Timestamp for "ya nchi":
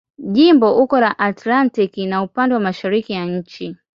3.13-3.75